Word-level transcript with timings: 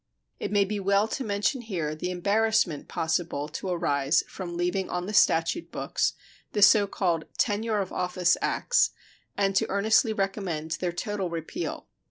It 0.39 0.51
may 0.51 0.65
be 0.65 0.79
well 0.79 1.07
to 1.09 1.23
mention 1.23 1.61
here 1.61 1.93
the 1.93 2.09
embarrassment 2.09 2.87
possible 2.87 3.47
to 3.49 3.69
arise 3.69 4.23
from 4.27 4.57
leaving 4.57 4.89
on 4.89 5.05
the 5.05 5.13
statute 5.13 5.71
books 5.71 6.13
the 6.53 6.63
so 6.63 6.87
called 6.87 7.25
"tenure 7.37 7.77
of 7.81 7.91
office 7.93 8.35
acts," 8.41 8.89
and 9.37 9.55
to 9.55 9.69
earnestly 9.69 10.11
recommend 10.11 10.71
their 10.79 10.91
total 10.91 11.29
repeal. 11.29 11.85